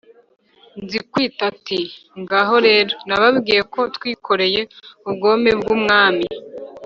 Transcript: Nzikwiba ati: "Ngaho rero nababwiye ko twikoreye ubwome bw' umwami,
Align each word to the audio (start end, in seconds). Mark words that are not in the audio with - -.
Nzikwiba 0.83 1.41
ati: 1.51 1.79
"Ngaho 2.21 2.55
rero 2.67 2.91
nababwiye 3.07 3.61
ko 3.73 3.81
twikoreye 3.95 4.61
ubwome 5.09 5.51
bw' 5.59 5.71
umwami, 5.75 6.27